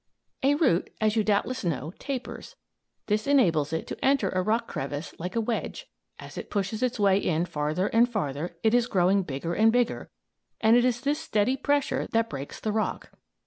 [0.41, 2.55] A root, as you doubtless know, tapers.
[3.05, 5.85] This enables it to enter a rock crevice like a wedge.
[6.17, 10.09] As it pushes its way in farther and farther it is growing bigger and bigger,
[10.59, 13.11] and it is this steady pressure that breaks the rock.